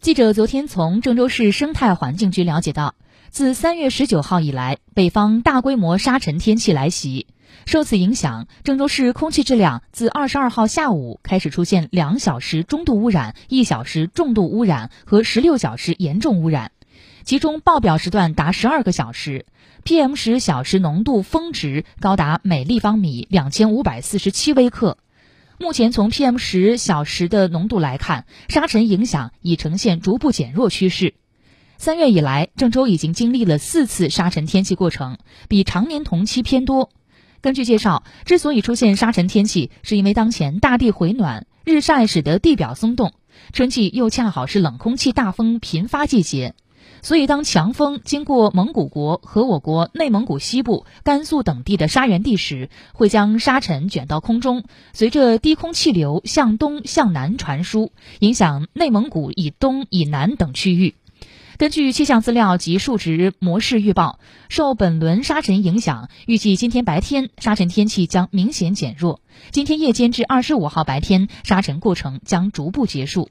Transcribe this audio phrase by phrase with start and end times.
[0.00, 2.94] 记者昨天从郑州市生态环境局了解到，
[3.28, 7.26] 自三月十九号以来，北方大规模沙尘天气来袭，
[7.66, 16.72] 受此影响，郑州市空气质量自二十二号下午开始出现两小时中度污染、一小时重度污染和十六小时严重污染，
[17.24, 19.44] 其中爆表时段达十二个小时
[19.84, 24.96] ，PM 十小时浓度峰值高达每立方米两千五百四十七微克。
[25.60, 31.12] 目前从 PM 十小时的浓度来看，沙尘影响已呈现逐步减弱趋势。
[31.76, 35.18] 三月以来，郑州已经经历了四次沙尘天气过程，
[35.48, 36.88] 比常年同期偏多。
[37.42, 43.12] 根据介绍，之所以出现沙尘天气，是因为当前大地回暖，日晒使得地表松动，
[43.52, 46.54] 春季又恰好是冷空气大风频发季节。
[47.02, 60.94] 所以，当强风经过蒙古国和我国内蒙古西部、甘肃等地的沙源地时，会将沙尘卷到空中，随着低空气流向东向南传输，影响内蒙古以东、以南等区域。
[61.56, 73.28] 根据气象资料及数值模式预报，受本轮沙尘影响，预计今天白天沙尘天气将明显减弱，今天夜间至二十五号白天沙尘过程将逐步结束。